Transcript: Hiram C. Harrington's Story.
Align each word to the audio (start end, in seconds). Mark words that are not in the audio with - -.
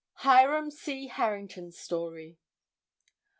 Hiram 0.21 0.71
C. 0.71 1.09
Harrington's 1.09 1.77
Story. 1.77 2.39